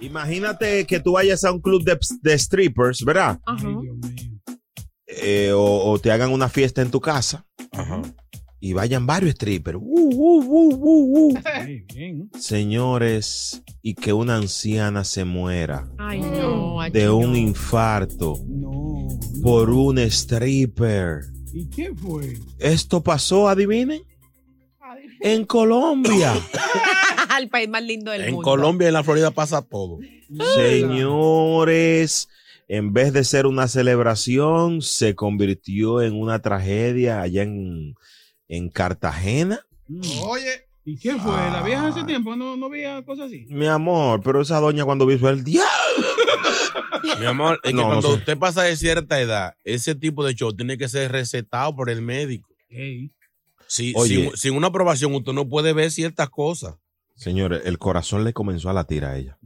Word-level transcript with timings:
Imagínate 0.00 0.86
que 0.86 1.00
tú 1.00 1.12
vayas 1.12 1.44
a 1.44 1.52
un 1.52 1.60
club 1.60 1.84
de, 1.84 1.98
de 2.22 2.38
strippers, 2.38 3.04
¿verdad? 3.04 3.38
Eh, 5.06 5.52
o, 5.52 5.90
o 5.90 5.98
te 5.98 6.10
hagan 6.10 6.32
una 6.32 6.48
fiesta 6.48 6.82
en 6.82 6.90
tu 6.90 7.00
casa 7.00 7.44
y 8.60 8.74
vayan 8.74 9.06
varios 9.06 9.34
strippers. 9.34 9.78
Uh, 9.80 9.80
uh, 9.82 10.44
uh, 10.44 10.74
uh, 10.74 11.32
uh. 11.32 12.38
Señores, 12.38 13.62
y 13.82 13.94
que 13.94 14.12
una 14.12 14.36
anciana 14.36 15.04
se 15.04 15.24
muera 15.24 15.88
Ay, 15.98 16.20
no. 16.20 16.78
de 16.92 17.10
un 17.10 17.34
infarto 17.36 18.38
por 19.42 19.70
un 19.70 19.98
stripper. 19.98 21.22
¿Y 21.52 21.68
qué 21.68 21.92
fue? 21.94 22.38
Esto 22.58 23.02
pasó, 23.02 23.48
adivinen, 23.48 24.02
en 25.20 25.44
Colombia. 25.46 26.34
El 27.38 27.48
país 27.48 27.68
más 27.68 27.82
lindo 27.82 28.10
del 28.10 28.22
En 28.22 28.34
mundo. 28.34 28.44
Colombia 28.44 28.86
y 28.86 28.88
en 28.88 28.94
la 28.94 29.04
Florida 29.04 29.30
pasa 29.30 29.62
todo. 29.62 29.98
Señores, 30.54 32.28
en 32.68 32.92
vez 32.92 33.12
de 33.12 33.24
ser 33.24 33.46
una 33.46 33.68
celebración, 33.68 34.82
se 34.82 35.14
convirtió 35.14 36.02
en 36.02 36.14
una 36.20 36.40
tragedia 36.40 37.20
allá 37.20 37.42
en, 37.42 37.94
en 38.48 38.68
Cartagena. 38.68 39.60
Oye. 40.24 40.66
¿Y 40.82 40.96
qué 40.98 41.12
fue? 41.16 41.32
¿La 41.32 41.62
vieja 41.62 41.88
hace 41.88 42.04
tiempo 42.04 42.34
no, 42.36 42.56
no 42.56 42.70
veía 42.70 43.02
cosas 43.02 43.26
así? 43.26 43.46
Mi 43.50 43.66
amor, 43.66 44.22
pero 44.24 44.40
esa 44.40 44.58
doña 44.60 44.84
cuando 44.84 45.04
vio 45.04 45.28
el 45.28 45.44
diablo. 45.44 45.68
Mi 47.20 47.26
amor, 47.26 47.60
es 47.62 47.70
que 47.70 47.76
no 47.76 47.84
cuando 47.86 48.08
sé. 48.08 48.14
usted 48.14 48.38
pasa 48.38 48.62
de 48.62 48.76
cierta 48.76 49.20
edad, 49.20 49.54
ese 49.62 49.94
tipo 49.94 50.24
de 50.24 50.34
show 50.34 50.54
tiene 50.54 50.78
que 50.78 50.88
ser 50.88 51.12
recetado 51.12 51.76
por 51.76 51.90
el 51.90 52.00
médico. 52.00 52.48
Ey. 52.70 53.12
Si, 53.66 53.92
Oye. 53.94 54.30
sin, 54.30 54.36
sin 54.36 54.54
una 54.56 54.68
aprobación, 54.68 55.14
usted 55.14 55.32
no 55.32 55.48
puede 55.48 55.74
ver 55.74 55.90
ciertas 55.90 56.30
cosas. 56.30 56.74
Señores, 57.20 57.60
el 57.66 57.78
corazón 57.78 58.24
le 58.24 58.32
comenzó 58.32 58.70
a 58.70 58.72
latir 58.72 59.04
a 59.04 59.14
ella. 59.18 59.38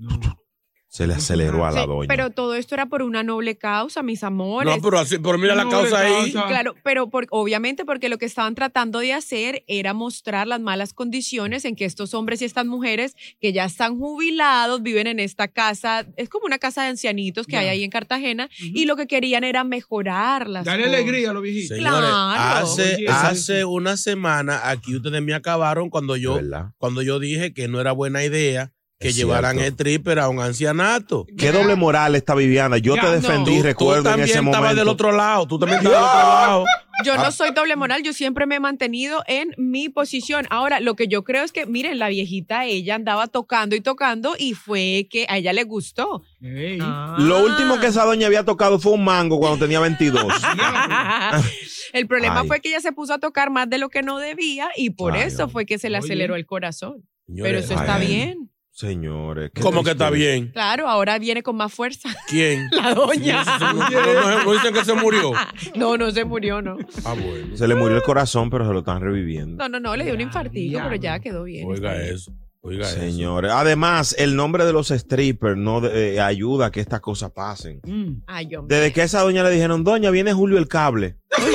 Se 0.95 1.09
le 1.09 1.15
aceleró 1.15 1.67
a 1.67 1.73
la 1.73 1.81
Sí, 1.83 1.87
doña. 1.89 2.07
pero 2.07 2.31
todo 2.31 2.55
esto 2.55 2.77
era 2.77 2.87
por 2.87 3.03
una 3.03 3.25
noble 3.25 3.59
causa, 3.59 4.05
mis 4.05 4.23
amores. 4.23 4.77
No, 4.77 4.81
pero 4.81 5.01
así, 5.01 5.19
pero 5.19 5.37
mira 5.39 5.57
la 5.57 5.69
causa 5.69 5.99
ahí. 5.99 6.31
Claro, 6.31 6.77
pero 6.85 7.11
por- 7.11 7.27
obviamente 7.31 7.85
porque 7.85 8.09
lo 8.09 8.17
que 8.17 8.27
estaban 8.27 8.55
tratando 8.55 9.01
de 9.01 9.13
hacer 9.13 9.65
era 9.67 9.93
mostrar 9.93 10.47
las 10.47 10.61
malas 10.61 10.93
condiciones 10.93 11.65
en 11.65 11.75
que 11.75 11.85
estos 11.85 12.15
hombres 12.15 12.43
y 12.43 12.45
estas 12.45 12.67
mujeres 12.67 13.17
que 13.41 13.53
ya 13.53 13.65
están 13.65 13.99
jubilados 13.99 14.85
viven 14.85 15.09
en 15.09 15.19
esta 15.19 15.49
casa, 15.49 16.07
es 16.17 16.29
como 16.29 16.47
una 16.47 16.59
casa 16.61 16.85
de 16.85 16.91
ancianitos 16.91 17.49
que 17.49 17.57
hay 17.57 17.67
ahí 17.67 17.83
en 17.83 17.91
Cartagena 17.91 18.49
y 18.61 18.85
lo 18.85 18.95
que 18.95 19.09
querían 19.09 19.43
era 19.43 19.65
mejorar 19.65 20.49
las 20.49 20.65
Dale 20.65 20.85
cosas. 20.85 20.95
alegría 21.01 21.31
a 21.31 21.33
los 21.33 21.43
viejitos. 21.43 21.77
Señores, 21.77 22.09
Claro. 22.09 22.37
hace, 22.69 23.05
hace 23.09 23.65
una 23.65 23.97
semana 23.97 24.71
aquí 24.71 24.95
ustedes 24.95 25.21
me 25.23 25.35
acabaron 25.35 25.91
cuando 25.91 26.17
yo, 26.17 26.39
cuando 26.79 27.03
yo 27.03 27.19
dije 27.19 27.53
que 27.53 27.67
no 27.67 27.81
era 27.81 27.91
buena 27.91 28.23
idea 28.25 28.71
que 28.99 29.09
Es 29.09 29.17
llevaran 29.17 29.57
cierto. 29.59 29.67
el 29.67 29.73
stripper 29.75 30.19
a 30.21 30.29
un 30.29 30.39
ancianato. 30.41 31.27
Qué 31.37 31.51
doble 31.53 31.75
moral 31.75 32.15
esta 32.15 32.35
Viviana. 32.35 32.79
Yo 32.79 32.95
Ya, 32.95 33.03
te 33.03 33.07
no. 33.09 33.13
defendí, 33.15 33.57
Tú, 33.59 33.63
recuerdo 33.65 34.03
tú 34.05 34.09
en 34.09 34.13
también 34.13 34.29
ese 34.29 34.39
estabas 34.39 34.61
momento. 34.61 34.77
del 34.81 34.89
otro 34.89 35.13
lado. 35.13 35.47
Tú 35.49 35.59
también 35.59 35.79
estabas 35.81 36.01
del 36.01 36.09
otro 36.09 36.29
lado. 36.47 36.65
Yo 37.05 37.15
Ah. 37.15 37.25
no 37.25 37.33
soy 37.33 37.51
doble 37.51 37.75
moral, 37.75 38.03
yo 38.05 38.13
siempre 38.13 38.47
me 38.47 38.55
he 38.55 38.61
mantenido 38.61 39.25
en 39.27 39.51
mi 39.59 39.89
posición. 39.89 40.47
Ahora, 40.49 40.79
lo 40.79 40.95
que 40.95 41.09
yo 41.09 41.25
creo 41.25 41.43
es 41.43 41.51
que, 41.51 41.67
miren, 41.67 41.99
la 41.99 42.09
viejita, 42.09 42.67
ella 42.67 42.95
andaba 42.95 43.27
tocando 43.27 43.75
y 43.75 43.81
tocando 43.81 44.37
y 44.39 44.55
fue 44.55 45.09
que 45.11 45.27
a 45.29 45.39
ella 45.39 45.53
le 45.53 45.65
gustó. 45.65 46.23
Ey. 46.41 46.79
Lo 46.79 47.45
último 47.45 47.81
que 47.81 47.89
esa 47.89 48.05
doña 48.05 48.29
había 48.29 48.45
tocado 48.45 48.79
fue 48.79 48.93
un 48.93 49.03
mango 49.05 49.41
cuando 49.41 49.59
tenía 49.59 49.81
22. 49.81 50.25
El 51.93 52.07
problema 52.07 52.41
Ay. 52.41 52.47
fue 52.49 52.61
que 52.61 52.69
ella 52.69 52.81
se 52.81 52.93
puso 52.93 53.15
a 53.15 53.19
tocar 53.19 53.51
más 53.51 53.69
de 53.69 53.79
lo 53.79 53.89
que 53.89 54.03
no 54.03 54.19
debía 54.19 54.69
y 54.77 54.91
por 54.91 55.15
Ay, 55.15 55.23
eso 55.25 55.49
fue 55.49 55.67
que 55.67 55.79
se 55.79 55.91
le 55.91 55.99
Oye. 55.99 56.07
aceleró 56.07 56.37
el 56.37 56.47
corazón. 56.47 57.03
Pero 57.27 57.59
eso 57.59 57.75
está 57.75 57.99
bien. 57.99 58.51
Señores. 58.75 59.53
qué 59.55 59.61
¿Cómo 59.63 59.85
que 59.85 59.93
está 59.93 60.11
bien? 60.11 60.49
Claro, 60.49 60.89
ahora 60.89 61.17
viene 61.21 61.45
con 61.45 61.55
más 61.55 61.73
fuerza. 61.73 62.09
¿Quién? 62.29 62.69
La 62.73 62.93
doña. 62.93 63.45
No, 63.61 63.73
no, 63.73 63.89
no, 63.91 64.45
no 64.45 64.53
dicen 64.53 64.75
que 64.75 64.85
se 64.85 64.95
murió. 64.95 65.31
No, 65.77 65.97
no 65.97 66.11
se 66.11 66.25
murió, 66.25 66.61
no. 66.61 66.77
Ah, 67.05 67.15
bueno. 67.15 67.57
Se 67.57 67.69
le 67.69 67.77
murió 67.77 67.97
el 67.97 68.03
corazón, 68.03 68.51
pero 68.51 68.67
se 68.67 68.73
lo 68.73 68.81
están 68.81 69.01
reviviendo. 69.01 69.63
No, 69.63 69.69
no, 69.69 69.79
no, 69.79 69.95
le 69.97 70.05
dio 70.05 70.15
un 70.15 70.21
infartillo, 70.21 70.81
pero 70.83 70.97
ya 70.97 71.21
quedó 71.21 71.45
bien. 71.45 71.69
Oiga 71.69 71.95
eso. 72.03 72.33
Oiga 72.63 72.89
eso. 72.89 72.99
Señores. 72.99 73.53
Además, 73.53 74.15
el 74.19 74.35
nombre 74.35 74.65
de 74.65 74.73
los 74.73 74.89
strippers 74.89 75.57
no 75.57 75.81
de- 75.81 76.15
eh, 76.17 76.21
ayuda 76.21 76.67
a 76.67 76.71
que 76.73 76.81
estas 76.81 77.01
cosas 77.01 77.31
pasen. 77.31 77.81
Mm. 77.85 78.23
Ay. 78.27 78.49
Desde 78.67 78.93
que 78.93 79.03
a 79.03 79.05
esa 79.05 79.21
doña 79.21 79.45
le 79.45 79.51
dijeron, 79.51 79.85
doña, 79.85 80.11
viene 80.11 80.33
Julio 80.33 80.59
el 80.59 80.67
cable. 80.67 81.17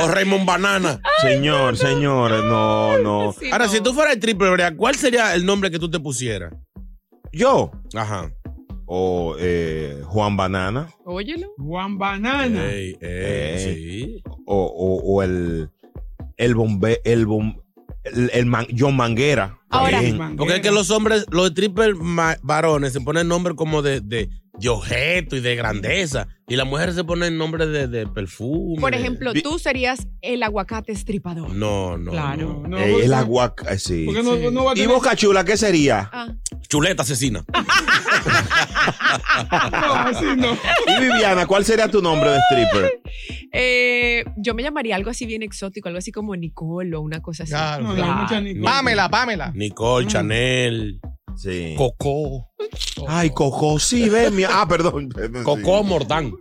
O, 0.00 0.04
o 0.04 0.08
Raymond 0.08 0.46
Banana. 0.46 1.00
Señor, 1.24 1.76
señores, 1.76 2.44
no, 2.44 2.98
no. 2.98 3.32
Sí, 3.38 3.50
Ahora, 3.50 3.66
no. 3.66 3.72
si 3.72 3.80
tú 3.80 3.92
fueras 3.92 4.14
el 4.14 4.20
triple, 4.20 4.50
Brea, 4.50 4.76
¿cuál 4.76 4.94
sería 4.94 5.34
el 5.34 5.44
nombre 5.44 5.70
que 5.70 5.78
tú 5.78 5.90
te 5.90 5.98
pusieras? 6.00 6.52
Yo. 7.32 7.70
Ajá. 7.94 8.30
O 8.86 9.34
eh, 9.38 10.00
Juan 10.04 10.36
Banana. 10.36 10.88
Óyelo. 11.04 11.48
Juan 11.56 11.96
Banana. 11.98 12.66
Ey, 12.70 12.90
ey, 12.90 12.96
Eh. 13.00 13.58
sí. 13.58 14.22
O, 14.46 14.64
o, 14.64 15.14
o 15.14 15.22
el. 15.22 15.70
El 16.36 16.54
bombe. 16.54 17.00
El 17.04 17.26
bom, 17.26 17.56
el, 18.04 18.30
el 18.34 18.46
man- 18.46 18.66
John 18.76 18.96
Manguera. 18.96 19.58
Ahora. 19.70 20.00
Porque 20.36 20.56
es 20.56 20.60
que 20.60 20.70
los 20.70 20.90
hombres, 20.90 21.26
los 21.30 21.54
triple 21.54 21.94
varones 22.42 22.92
se 22.92 23.00
ponen 23.00 23.26
nombre 23.28 23.54
como 23.54 23.82
de, 23.82 24.00
de, 24.00 24.28
de 24.58 24.68
objeto 24.68 25.36
y 25.36 25.40
de 25.40 25.56
grandeza. 25.56 26.28
Y 26.46 26.56
las 26.56 26.66
mujeres 26.66 26.94
se 26.94 27.04
ponen 27.04 27.36
nombre 27.38 27.66
de, 27.66 27.88
de 27.88 28.06
perfume. 28.06 28.80
Por 28.80 28.94
ejemplo, 28.94 29.32
tú 29.34 29.58
serías 29.58 30.06
el 30.20 30.42
aguacate 30.42 30.92
estripador. 30.92 31.50
No, 31.54 31.96
no. 31.98 32.10
Claro. 32.12 32.62
no. 32.68 32.78
Eh, 32.78 33.04
el 33.04 33.14
aguac. 33.14 33.66
sí. 33.78 34.04
porque 34.06 34.22
no, 34.22 34.36
no 34.50 34.64
va 34.64 34.72
a 34.72 34.78
¿Y 34.78 34.86
Boca 34.86 35.16
Chula 35.16 35.44
qué 35.44 35.56
sería? 35.56 36.08
Ah, 36.12 36.28
Chuleta 36.68 37.02
asesina. 37.02 37.44
No, 39.70 39.94
así 39.94 40.24
no. 40.36 40.56
Y 40.86 41.00
Viviana, 41.00 41.46
¿cuál 41.46 41.64
sería 41.64 41.88
tu 41.88 42.00
nombre 42.02 42.30
de 42.30 42.38
stripper? 42.50 43.00
eh, 43.52 44.24
yo 44.36 44.54
me 44.54 44.62
llamaría 44.62 44.96
algo 44.96 45.10
así 45.10 45.26
bien 45.26 45.42
exótico, 45.42 45.88
algo 45.88 45.98
así 45.98 46.12
como 46.12 46.34
Nicole 46.36 46.94
o 46.96 47.00
una 47.00 47.20
cosa 47.20 47.44
así. 47.44 47.52
Claro. 47.52 47.84
No, 47.84 47.94
Claro. 47.94 48.14
mucha 48.22 48.40
ni- 48.40 48.54
Pamela, 48.54 49.08
Pamela. 49.08 49.52
Nicole, 49.54 50.06
Chanel, 50.06 51.00
Sí. 51.36 51.74
Coco. 51.76 52.50
Ay, 53.06 53.30
Coco, 53.30 53.78
sí, 53.78 54.08
ve 54.08 54.30
mi. 54.30 54.44
Ah, 54.44 54.66
perdón. 54.68 55.08
perdón, 55.14 55.38
sí. 55.38 55.44
Coco 55.44 55.82
Mordán. 55.84 56.32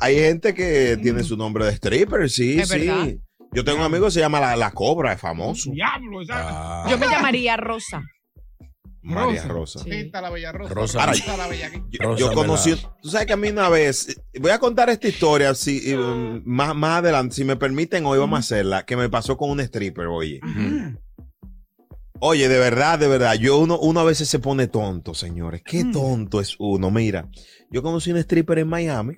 Hay 0.00 0.16
gente 0.16 0.52
que 0.54 0.98
tiene 1.00 1.22
su 1.22 1.36
nombre 1.36 1.64
de 1.66 1.72
stripper, 1.72 2.28
sí, 2.28 2.58
Es 2.58 2.68
sí. 2.68 2.86
verdad. 2.86 3.08
Yo 3.54 3.64
tengo 3.64 3.78
un 3.78 3.84
amigo 3.84 4.06
que 4.06 4.12
se 4.12 4.20
llama 4.20 4.40
La, 4.40 4.56
La 4.56 4.70
Cobra, 4.70 5.12
es 5.12 5.20
famoso. 5.20 5.70
Diablo, 5.70 6.24
¿sabes? 6.24 6.46
Ah. 6.48 6.86
Yo 6.88 6.98
me 6.98 7.06
llamaría 7.06 7.56
Rosa. 7.56 8.02
María 9.02 9.44
Rosa. 9.44 9.80
Sí. 9.80 9.90
Pinta 9.90 10.20
la 10.20 10.30
bella 10.30 10.52
rosa. 10.52 10.74
Rosa. 10.74 11.00
Ahora, 11.00 11.12
Pinta 11.12 11.36
la 11.36 11.48
bella 11.48 11.66
aquí. 11.66 11.82
Yo, 11.90 11.98
Rosa 12.04 12.20
yo 12.20 12.32
conocí, 12.32 12.74
tú 13.02 13.08
sabes 13.08 13.26
que 13.26 13.32
a 13.32 13.36
mí 13.36 13.48
una 13.48 13.68
vez, 13.68 14.16
voy 14.40 14.52
a 14.52 14.58
contar 14.60 14.90
esta 14.90 15.08
historia, 15.08 15.54
si, 15.54 15.90
y, 15.90 15.94
um, 15.94 16.40
más, 16.44 16.74
más 16.74 16.98
adelante, 16.98 17.34
si 17.34 17.44
me 17.44 17.56
permiten, 17.56 18.06
hoy 18.06 18.18
vamos 18.18 18.36
a 18.36 18.40
hacerla, 18.40 18.86
que 18.86 18.96
me 18.96 19.08
pasó 19.08 19.36
con 19.36 19.50
un 19.50 19.60
stripper, 19.60 20.06
oye. 20.06 20.40
Ajá. 20.42 20.96
Oye, 22.24 22.48
de 22.48 22.58
verdad, 22.60 23.00
de 23.00 23.08
verdad, 23.08 23.34
yo 23.34 23.58
uno, 23.58 23.78
uno 23.80 23.98
a 23.98 24.04
veces 24.04 24.28
se 24.28 24.38
pone 24.38 24.68
tonto, 24.68 25.12
señores. 25.12 25.60
Qué 25.64 25.82
Mm. 25.84 25.92
tonto 25.92 26.40
es 26.40 26.54
uno. 26.60 26.88
Mira, 26.92 27.28
yo 27.70 27.82
conocí 27.82 28.12
un 28.12 28.18
stripper 28.18 28.60
en 28.60 28.68
Miami. 28.68 29.14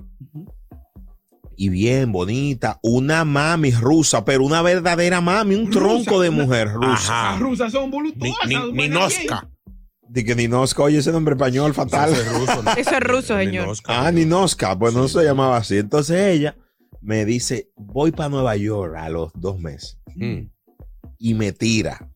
Y 1.56 1.68
bien 1.68 2.10
bonita, 2.12 2.80
una 2.82 3.24
mami 3.26 3.72
rusa, 3.72 4.24
pero 4.24 4.42
una 4.44 4.62
verdadera 4.62 5.20
mami, 5.20 5.54
un 5.54 5.66
Rusa, 5.66 5.78
tronco 5.80 6.20
de 6.22 6.30
una- 6.30 6.44
mujer 6.44 6.72
rusa. 6.72 6.92
Ajá. 6.94 7.30
Las 7.32 7.40
rusas 7.40 7.72
son 7.72 7.84
Ni, 7.84 7.90
voluptuosas. 7.90 8.48
ni, 8.48 8.54
buenas 8.56 8.74
Ninoska. 8.74 9.50
De 10.08 10.24
que 10.24 10.34
Ninoska, 10.34 10.82
oye 10.82 10.98
ese 10.98 11.12
nombre 11.12 11.34
español 11.34 11.74
fatal. 11.74 12.10
Eso 12.12 12.22
es 12.22 12.32
ruso, 12.32 12.62
¿no? 12.62 12.70
Eso 12.72 12.90
es 12.90 13.00
ruso, 13.00 13.36
señor. 13.36 13.64
Ninoska. 13.64 14.06
Ah, 14.06 14.10
Ninoska, 14.10 14.78
pues 14.78 14.94
no 14.94 15.06
se 15.08 15.22
llamaba 15.22 15.58
así. 15.58 15.76
Entonces 15.76 16.18
ella 16.20 16.56
me 17.02 17.24
dice, 17.26 17.68
voy 17.76 18.12
para 18.12 18.30
Nueva 18.30 18.56
York 18.56 18.94
a 18.96 19.08
los 19.10 19.30
dos 19.34 19.58
meses. 19.60 19.98
Mm. 20.16 20.48
Y 21.18 21.34
me 21.34 21.52
tira. 21.52 22.10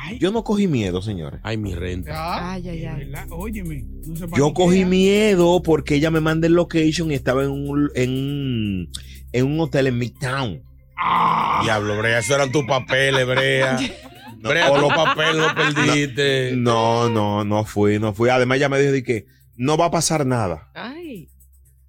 Ay, 0.00 0.18
Yo 0.20 0.30
no 0.30 0.44
cogí 0.44 0.68
miedo, 0.68 1.02
señores. 1.02 1.40
Ay, 1.42 1.56
mi 1.56 1.74
renta. 1.74 2.52
Ay, 2.52 2.68
ay, 2.68 2.86
ay. 2.86 3.12
Óyeme. 3.30 3.84
no 4.06 4.16
se 4.16 4.26
Yo 4.36 4.54
cogí 4.54 4.84
miedo 4.84 5.60
porque 5.62 5.96
ella 5.96 6.10
me 6.12 6.20
manda 6.20 6.46
el 6.46 6.52
location 6.54 7.10
y 7.10 7.14
estaba 7.14 7.42
en 7.42 7.50
un, 7.50 7.90
en, 7.96 8.88
en 9.32 9.46
un 9.46 9.60
hotel 9.60 9.88
en 9.88 9.98
Midtown. 9.98 10.62
Ah, 10.96 11.60
Diablo, 11.64 11.98
Brea, 11.98 12.20
eso 12.20 12.34
eran 12.34 12.52
tus 12.52 12.64
papeles, 12.64 13.26
Brea. 13.26 13.78
Brea, 14.40 14.70
o 14.70 14.78
los 14.78 14.92
papeles 14.92 15.34
los 15.36 15.52
perdiste. 15.54 16.52
No, 16.56 17.08
no, 17.08 17.44
no 17.44 17.64
fui, 17.64 17.98
no 17.98 18.12
fui. 18.14 18.28
Además 18.28 18.58
ella 18.58 18.68
me 18.68 18.78
dijo 18.78 18.92
de 18.92 19.02
que 19.02 19.26
no 19.56 19.76
va 19.76 19.86
a 19.86 19.90
pasar 19.90 20.24
nada. 20.26 20.70
Ay, 20.74 21.28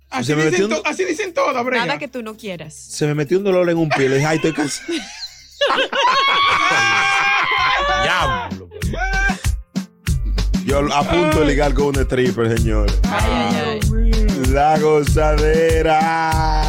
así, 0.10 0.34
me 0.34 0.50
dicen 0.50 0.66
un- 0.66 0.78
así 0.84 1.06
dicen 1.06 1.32
todas, 1.34 1.64
Brea. 1.64 1.86
nada 1.86 2.00
que 2.00 2.08
tú 2.08 2.24
no 2.24 2.36
quieras. 2.36 2.74
Se 2.76 3.06
me 3.06 3.14
metió 3.14 3.38
un 3.38 3.44
dolor 3.44 3.70
en 3.70 3.78
un 3.78 3.90
pie. 3.90 4.10
Le 4.10 4.16
dije, 4.16 4.26
ay, 4.28 4.38
estoy 4.38 4.54
cansado. 4.54 4.94
Diablo. 8.04 8.70
Yo 10.66 10.94
a 10.94 11.04
punto 11.04 11.40
de 11.40 11.46
ligar 11.46 11.74
con 11.74 11.88
un 11.88 11.96
stripper, 11.96 12.58
señores. 12.58 13.00
Ay, 13.10 13.32
ay, 13.32 13.56
ay. 13.66 13.80
La 14.52 14.78
gozadera. 14.80 16.69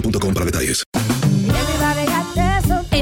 boostmobile.com 0.00 0.34
para 0.34 0.44
detalles. 0.44 0.89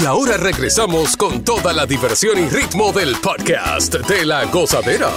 Y 0.00 0.04
ahora 0.06 0.36
regresamos 0.36 1.16
con 1.16 1.44
toda 1.44 1.72
la 1.72 1.86
diversión 1.86 2.38
y 2.38 2.48
ritmo 2.48 2.92
del 2.92 3.14
podcast 3.22 3.94
de 3.94 4.24
la 4.24 4.46
gozadera. 4.46 5.10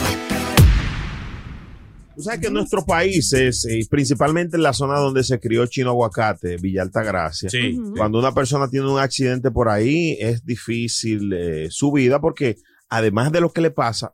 Tú 2.15 2.21
sabes 2.21 2.39
que 2.41 2.47
en 2.47 2.53
nuestros 2.53 2.83
países, 2.85 3.65
eh, 3.65 3.85
principalmente 3.89 4.55
en 4.57 4.63
la 4.63 4.73
zona 4.73 4.99
donde 4.99 5.23
se 5.23 5.39
crió 5.39 5.65
Chino 5.65 5.89
Aguacate, 5.91 6.57
Villa 6.57 6.81
Altagracia, 6.81 7.49
Sí. 7.49 7.77
cuando 7.97 8.19
una 8.19 8.33
persona 8.33 8.69
tiene 8.69 8.89
un 8.89 8.99
accidente 8.99 9.51
por 9.51 9.69
ahí, 9.69 10.17
es 10.19 10.45
difícil 10.45 11.31
eh, 11.33 11.67
su 11.69 11.91
vida 11.91 12.19
porque 12.21 12.57
además 12.89 13.31
de 13.31 13.41
lo 13.41 13.51
que 13.51 13.61
le 13.61 13.71
pasa, 13.71 14.13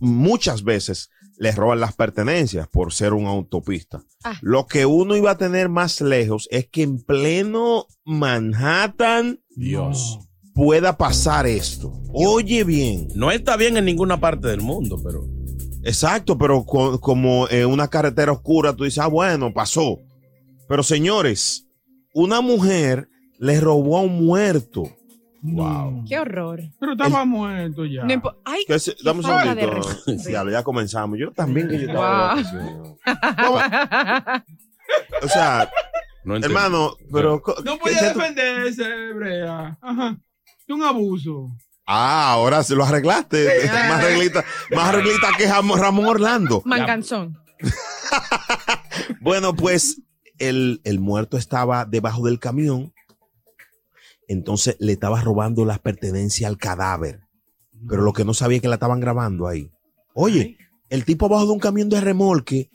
muchas 0.00 0.62
veces 0.64 1.10
le 1.38 1.52
roban 1.52 1.80
las 1.80 1.94
pertenencias 1.94 2.68
por 2.68 2.92
ser 2.92 3.12
una 3.12 3.30
autopista. 3.30 4.02
Ah. 4.22 4.38
Lo 4.42 4.66
que 4.66 4.86
uno 4.86 5.16
iba 5.16 5.32
a 5.32 5.38
tener 5.38 5.68
más 5.68 6.00
lejos 6.00 6.46
es 6.50 6.68
que 6.68 6.82
en 6.82 7.02
pleno 7.02 7.86
Manhattan 8.04 9.40
Dios. 9.56 10.18
pueda 10.54 10.96
pasar 10.96 11.46
esto. 11.46 11.92
Oye 12.12 12.64
bien. 12.64 13.08
No 13.14 13.30
está 13.30 13.56
bien 13.56 13.76
en 13.76 13.84
ninguna 13.84 14.20
parte 14.20 14.48
del 14.48 14.60
mundo, 14.60 15.00
pero. 15.02 15.26
Exacto, 15.82 16.38
pero 16.38 16.64
co- 16.64 16.98
como 17.00 17.48
en 17.50 17.66
una 17.66 17.88
carretera 17.88 18.32
oscura, 18.32 18.74
tú 18.74 18.84
dices, 18.84 19.00
ah, 19.00 19.06
bueno, 19.08 19.52
pasó. 19.52 19.98
Pero 20.68 20.82
señores, 20.82 21.66
una 22.14 22.40
mujer 22.40 23.08
le 23.38 23.60
robó 23.60 23.98
a 23.98 24.02
un 24.02 24.24
muerto. 24.24 24.84
Wow. 25.46 26.04
Qué 26.08 26.18
horror. 26.18 26.60
Pero 26.80 26.92
estaba 26.92 27.24
muerto 27.26 27.84
ya. 27.84 28.04
No 28.04 28.22
Ay, 28.46 28.64
Que 28.66 28.78
se- 28.78 28.96
dame 29.04 29.20
un 29.20 29.26
de 29.26 29.60
segundito. 29.60 29.70
respeto. 30.06 30.30
Ya, 30.30 30.50
ya 30.50 30.62
comenzamos. 30.62 31.18
Yo 31.18 31.32
también 31.32 31.68
que 31.68 31.78
yo 31.80 31.86
estaba 31.88 32.34
Wow. 32.34 32.44
sí. 32.44 32.56
O 35.22 35.28
sea, 35.28 35.70
No 36.24 36.36
hermano, 36.36 36.96
pero... 37.12 37.42
no 37.64 37.74
¿qué- 37.74 37.78
podía 37.78 38.02
defenderse, 38.14 39.12
Brea. 39.14 39.78
Ajá. 39.82 40.16
Es 40.66 40.74
un 40.74 40.82
abuso. 40.82 41.50
Ah, 41.86 42.30
ahora 42.32 42.62
se 42.62 42.74
lo 42.74 42.82
arreglaste. 42.84 43.46
más 43.68 44.02
arreglita, 44.02 44.42
más 44.74 44.88
arreglita 44.88 45.28
que 45.36 45.46
Ramón 45.46 46.06
Orlando. 46.06 46.62
Manganzón. 46.64 47.36
Bueno, 49.20 49.54
pues 49.54 50.00
el, 50.38 50.80
el 50.84 51.00
muerto 51.00 51.36
estaba 51.36 51.84
debajo 51.84 52.24
del 52.26 52.38
camión. 52.38 52.92
Entonces 54.28 54.76
le 54.78 54.92
estaba 54.92 55.20
robando 55.20 55.64
las 55.64 55.78
pertenencias 55.78 56.48
al 56.48 56.56
cadáver. 56.56 57.20
Pero 57.88 58.02
lo 58.02 58.12
que 58.12 58.24
no 58.24 58.32
sabía 58.34 58.56
es 58.56 58.62
que 58.62 58.68
la 58.68 58.74
estaban 58.74 59.00
grabando 59.00 59.46
ahí. 59.46 59.70
Oye, 60.14 60.56
el 60.90 61.04
tipo 61.04 61.26
abajo 61.26 61.46
de 61.46 61.52
un 61.52 61.58
camión 61.58 61.88
de 61.88 62.00
remolque 62.00 62.70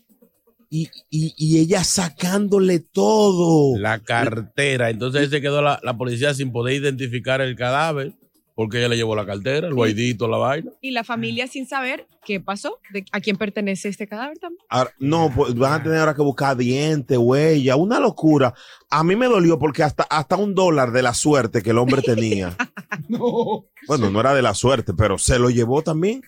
y, 0.70 0.90
y- 1.10 1.34
y 1.38 1.60
ella 1.60 1.84
sacándole 1.84 2.80
todo. 2.80 3.78
La 3.80 4.00
cartera. 4.00 4.90
Entonces 4.90 5.30
se 5.30 5.42
quedó 5.42 5.62
la, 5.62 5.80
la 5.84 5.98
policía 5.98 6.34
sin 6.34 6.52
poder 6.52 6.76
identificar 6.76 7.42
el 7.42 7.56
cadáver 7.56 8.14
porque 8.60 8.80
ella 8.80 8.90
le 8.90 8.98
llevó 8.98 9.16
la 9.16 9.26
cartera, 9.26 9.70
el 9.70 9.74
guaidito, 9.74 10.28
la 10.28 10.36
vaina. 10.36 10.70
Y 10.82 10.92
la 10.92 11.06
familia 11.06 11.48
sin 11.48 11.66
saber 11.66 12.08
qué 12.26 12.42
pasó, 12.42 12.80
de 12.92 13.06
a 13.14 13.22
quién 13.22 13.38
pertenece 13.38 13.88
este 13.88 14.06
cadáver 14.06 14.38
también. 14.38 14.62
Ahora, 14.68 14.92
no, 15.00 15.32
pues 15.34 15.56
van 15.56 15.80
a 15.80 15.82
tener 15.82 16.00
ahora 16.00 16.14
que 16.14 16.22
buscar 16.22 16.58
dientes, 16.58 17.18
huella, 17.18 17.78
una 17.78 18.02
locura. 18.02 18.54
A 18.90 19.02
mí 19.06 19.16
me 19.16 19.28
dolió 19.28 19.58
porque 19.58 19.82
hasta, 19.82 20.04
hasta 20.04 20.36
un 20.36 20.56
dólar 20.56 20.92
de 20.92 21.02
la 21.02 21.14
suerte 21.14 21.62
que 21.62 21.70
el 21.70 21.78
hombre 21.78 22.02
tenía. 22.02 22.58
No. 23.08 23.66
Bueno, 23.88 24.10
no 24.10 24.20
era 24.20 24.34
de 24.34 24.42
la 24.42 24.54
suerte, 24.54 24.94
pero 24.94 25.18
se 25.18 25.40
lo 25.40 25.50
llevó 25.50 25.82
también. 25.82 26.22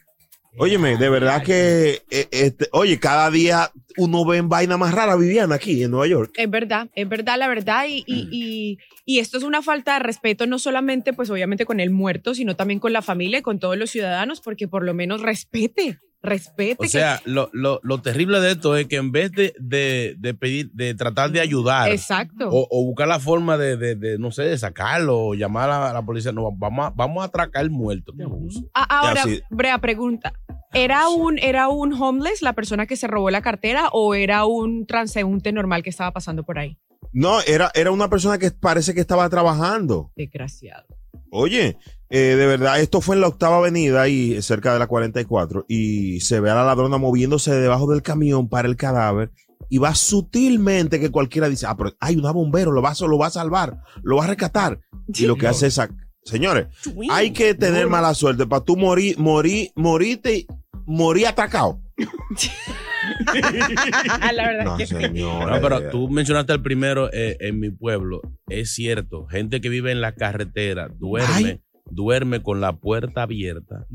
Óyeme, 0.58 0.98
de 0.98 1.10
verdad 1.10 1.44
que, 1.44 2.02
eh, 2.10 2.28
este, 2.32 2.68
oye, 2.74 3.00
cada 3.00 3.32
día 3.32 3.72
uno 3.98 4.26
ve 4.26 4.38
en 4.38 4.50
vaina 4.50 4.78
más 4.78 4.94
rara, 4.94 5.16
Viviana, 5.16 5.56
aquí 5.56 5.82
en 5.82 5.92
Nueva 5.92 6.08
York. 6.08 6.34
Es 6.36 6.50
verdad, 6.50 6.90
es 6.94 7.08
verdad, 7.08 7.38
la 7.38 7.48
verdad. 7.48 7.86
Y, 7.88 8.04
y, 8.06 8.28
y, 8.32 8.78
y 9.06 9.20
esto 9.20 9.38
es 9.38 9.44
una 9.44 9.62
falta 9.62 9.94
de 9.94 10.00
respeto, 10.00 10.48
no 10.48 10.60
solamente, 10.60 11.14
pues 11.14 11.30
obviamente 11.30 11.66
con 11.66 11.80
el 11.80 11.90
muerto, 11.90 12.36
sino 12.36 12.56
también 12.56 12.80
con 12.82 12.92
la 12.92 13.02
familia 13.02 13.40
y 13.40 13.42
con 13.42 13.60
todos 13.60 13.78
los 13.78 13.92
ciudadanos, 13.92 14.42
porque 14.42 14.68
por 14.68 14.84
lo 14.84 14.94
menos 14.94 15.22
respete, 15.22 16.00
respete. 16.24 16.76
O 16.80 16.84
que- 16.84 16.90
sea, 16.90 17.22
lo, 17.26 17.50
lo, 17.54 17.80
lo 17.84 18.02
terrible 18.02 18.40
de 18.40 18.52
esto 18.52 18.76
es 18.78 18.88
que 18.88 18.98
en 18.98 19.12
vez 19.12 19.32
de, 19.32 19.54
de, 19.60 20.16
de 20.20 20.34
pedir, 20.34 20.72
de 20.72 20.94
tratar 20.94 21.32
de 21.32 21.40
ayudar 21.42 21.90
Exacto. 21.92 22.50
o, 22.50 22.68
o 22.70 22.86
buscar 22.86 23.08
la 23.08 23.20
forma 23.20 23.58
de, 23.58 23.78
de, 23.78 23.96
de, 23.96 24.18
no 24.20 24.32
sé, 24.32 24.44
de 24.44 24.58
sacarlo 24.58 25.18
o 25.20 25.34
llamar 25.34 25.70
a 25.70 25.92
la, 25.94 26.02
policía, 26.04 26.32
no, 26.32 26.52
vamos 26.52 26.88
a, 26.88 26.90
vamos 26.92 27.22
a 27.24 27.26
atracar 27.28 27.64
el 27.64 27.72
muerto. 27.72 28.14
Qué 28.16 28.24
abuso. 28.24 28.62
Ah, 28.74 28.88
ahora. 29.08 29.24
Brea, 29.50 29.78
pregunta. 29.80 30.34
¿Era 30.74 31.10
un, 31.10 31.38
¿Era 31.40 31.68
un 31.68 31.92
homeless 31.94 32.42
la 32.42 32.54
persona 32.54 32.86
que 32.86 32.96
se 32.96 33.08
robó 33.08 33.30
la 33.30 33.42
cartera 33.42 33.90
o 33.92 34.16
era 34.16 34.46
un 34.46 34.86
transeúnte 34.86 35.52
normal 35.52 35.84
que 35.84 35.90
estaba 35.90 36.12
pasando 36.12 36.44
por 36.44 36.60
ahí? 36.60 36.78
No, 37.14 37.42
era, 37.42 37.72
era 37.74 37.92
una 37.92 38.10
persona 38.10 38.38
que 38.38 38.52
parece 38.52 38.94
que 38.94 39.02
estaba 39.02 39.28
trabajando. 39.30 40.12
Desgraciado. 40.16 40.86
Oye, 41.32 41.78
eh, 42.10 42.36
de 42.36 42.46
verdad, 42.46 42.80
esto 42.82 43.00
fue 43.00 43.16
en 43.16 43.22
la 43.22 43.28
octava 43.28 43.58
avenida 43.58 44.08
y 44.10 44.42
cerca 44.42 44.74
de 44.74 44.80
la 44.80 44.88
44 44.88 45.66
y 45.70 46.20
se 46.20 46.42
ve 46.42 46.50
a 46.50 46.56
la 46.56 46.66
ladrona 46.66 46.98
moviéndose 46.98 47.54
debajo 47.54 47.90
del 47.90 48.02
camión 48.02 48.50
para 48.50 48.68
el 48.68 48.76
cadáver 48.76 49.32
y 49.70 49.78
va 49.78 49.96
sutilmente 49.96 51.00
que 51.00 51.10
cualquiera 51.10 51.48
dice, 51.48 51.66
ah, 51.68 51.78
pero 51.78 51.94
hay 52.02 52.18
una 52.18 52.32
bombero, 52.32 52.72
lo 52.72 52.82
va, 52.82 52.94
lo 53.00 53.18
va 53.18 53.28
a 53.28 53.32
salvar, 53.32 53.78
lo 54.04 54.18
va 54.18 54.26
a 54.26 54.28
rescatar. 54.28 54.82
Y 55.08 55.26
lo 55.26 55.38
que 55.38 55.48
hace 55.48 55.68
es, 55.68 55.80
señores, 56.26 56.68
hay 57.10 57.32
que 57.32 57.54
tener 57.56 57.88
mala 57.88 58.14
suerte 58.14 58.46
para 58.46 58.66
tú 58.66 58.76
morir, 58.76 59.18
morir, 59.18 59.72
morirte, 59.76 60.40
y- 60.40 60.48
morir 60.86 61.28
atacado. 61.28 61.80
La 64.36 64.48
verdad 64.48 64.66
No, 64.66 64.78
que 64.78 64.86
sí. 64.88 64.96
señora. 64.96 65.56
No, 65.56 65.62
pero 65.62 65.90
tú 65.90 66.10
mencionaste 66.10 66.54
el 66.54 66.62
primero 66.62 67.12
eh, 67.14 67.38
en 67.40 67.60
mi 67.60 67.70
pueblo. 67.70 68.22
Es 68.48 68.74
cierto, 68.74 69.26
gente 69.28 69.62
que 69.62 69.70
vive 69.70 69.92
en 69.92 70.02
la 70.02 70.14
carretera 70.14 70.90
duerme, 71.00 71.50
Ay. 71.50 71.62
duerme 71.90 72.42
con 72.42 72.62
la 72.62 72.74
puerta 72.78 73.24
abierta 73.24 73.86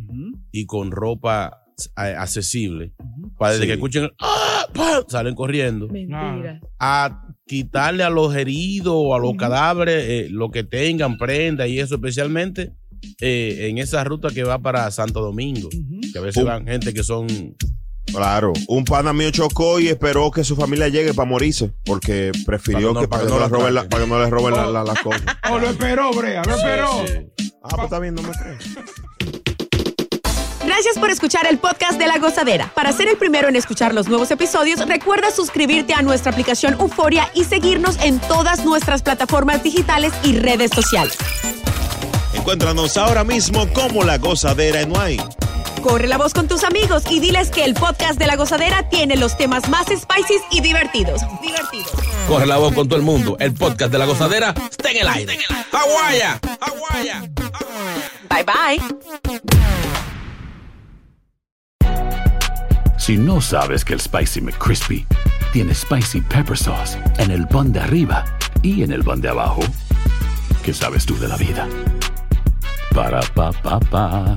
y 0.53 0.67
con 0.67 0.91
ropa 0.91 1.63
eh, 1.99 2.15
accesible. 2.17 2.93
Para 3.39 3.53
desde 3.53 3.65
Sí. 3.65 3.69
que 3.69 3.75
escuchen 3.75 4.05
el 4.05 4.13
¡ah! 4.21 4.43
salen 5.09 5.35
corriendo 5.35 5.89
Mentira. 5.89 6.61
a 6.79 7.23
quitarle 7.47 8.03
a 8.03 8.11
los 8.11 8.35
heridos 8.35 8.95
o 8.97 9.15
a 9.15 9.19
los 9.19 9.35
cadáveres 9.37 10.05
eh, 10.09 10.29
lo 10.31 10.51
que 10.51 10.65
tengan, 10.65 11.17
prenda 11.19 11.67
y 11.69 11.79
eso, 11.79 11.95
especialmente 11.97 12.73
eh, 13.21 13.69
en 13.71 13.79
esa 13.79 14.03
ruta 14.05 14.31
que 14.31 14.43
va 14.43 14.59
para 14.59 14.91
Santo 14.91 15.21
Domingo. 15.21 15.69
Que 16.13 16.19
a 16.19 16.23
veces 16.23 16.45
van 16.45 16.67
gente 16.67 16.93
que 16.95 17.03
son 17.05 17.27
Claro, 18.13 18.53
un 18.69 18.85
pana 18.85 19.13
mío 19.13 19.31
chocó 19.31 19.79
y 19.81 19.89
esperó 19.89 20.31
que 20.31 20.43
su 20.45 20.57
familia 20.57 20.89
llegue 20.89 21.13
para 21.13 21.29
morirse, 21.29 21.71
porque 21.85 22.33
prefirió 22.47 22.95
Para 22.95 22.95
que 22.95 22.95
no- 22.95 23.01
que 23.01 23.09
para 23.09 23.23
que 23.25 23.29
no 23.29 23.35
que 23.37 23.41
le 23.45 23.49
no 23.51 23.57
roben 23.59 23.75
la 23.75 23.83
la, 23.83 23.89
para 23.89 24.05
que 24.05 24.09
no 24.11 24.19
le 24.21 24.31
roben 24.31 24.55
la- 24.57 24.67
la- 24.67 24.85
las 24.85 24.99
cosas. 25.01 25.23
Oh, 25.51 25.59
lo 25.59 25.69
esperó, 25.71 26.13
Brea, 26.13 26.43
lo 26.45 26.55
esperó. 26.57 27.05
Sí. 27.07 27.13
Ah, 27.63 27.69
pues 27.71 27.85
está 27.85 27.99
bien, 27.99 28.15
no 28.15 28.23
me 28.23 28.31
crees. 28.31 28.59
Gracias 30.65 30.99
por 30.99 31.11
escuchar 31.11 31.47
el 31.47 31.59
podcast 31.59 31.99
de 31.99 32.07
La 32.07 32.19
Gozadera. 32.19 32.73
Para 32.75 32.93
ser 32.93 33.09
el 33.09 33.17
primero 33.17 33.49
en 33.49 33.55
escuchar 33.57 33.95
los 33.95 34.09
nuevos 34.09 34.31
episodios, 34.33 34.87
recuerda 34.89 35.31
suscribirte 35.31 35.95
a 35.95 36.03
nuestra 36.03 36.33
aplicación 36.33 36.75
Euforia 36.81 37.31
y 37.35 37.45
seguirnos 37.45 37.97
en 38.03 38.19
todas 38.21 38.65
nuestras 38.65 39.03
plataformas 39.03 39.63
digitales 39.63 40.13
y 40.25 40.37
redes 40.39 40.71
sociales. 40.75 41.17
Encuéntranos 42.35 42.97
ahora 42.97 43.23
mismo 43.25 43.67
como 43.73 44.03
la 44.03 44.19
gozadera 44.19 44.81
en 44.81 44.89
Nuay. 44.91 45.21
Corre 45.87 46.09
la 46.09 46.19
voz 46.19 46.35
con 46.35 46.49
tus 46.49 46.65
amigos 46.65 47.05
y 47.09 47.21
diles 47.21 47.49
que 47.49 47.65
el 47.65 47.75
podcast 47.75 48.19
de 48.19 48.27
La 48.27 48.35
Gozadera 48.35 48.89
tiene 48.89 49.17
los 49.17 49.37
temas 49.37 49.69
más 49.69 49.87
spicy 49.87 50.35
y 50.51 50.61
divertidos. 50.61 51.21
Divertidos. 51.41 51.93
Corre 52.27 52.45
la 52.45 52.57
voz 52.57 52.75
con 52.75 52.89
todo 52.89 52.99
el 52.99 53.05
mundo. 53.05 53.37
El 53.39 53.55
podcast 53.55 53.93
de 53.93 53.99
la 53.99 54.05
gozadera 54.05 54.53
está 54.69 54.91
en 54.91 54.97
el 54.97 55.07
aire. 55.07 55.39
¡Aguaya! 55.73 56.41
¡Aguaya! 56.61 57.31
Bye 58.29 58.45
bye. 58.45 58.81
Si 62.99 63.17
no 63.17 63.41
sabes 63.41 63.85
que 63.85 63.95
el 63.95 64.01
Spicy 64.01 64.41
McCrispy 64.41 65.07
tiene 65.53 65.73
Spicy 65.73 66.21
Pepper 66.21 66.59
Sauce 66.59 66.99
en 67.19 67.31
el 67.31 67.47
pan 67.47 67.73
de 67.73 67.79
arriba 67.79 68.25
y 68.61 68.83
en 68.83 68.91
el 68.91 69.05
pan 69.05 69.21
de 69.21 69.29
abajo, 69.29 69.61
¿qué 70.65 70.75
sabes 70.75 71.07
tú 71.07 71.17
de 71.17 71.29
la 71.29 71.37
vida? 71.37 71.69
Para, 72.93 73.21
pa, 73.21 73.53
pa, 73.53 73.79
pa. 73.79 74.37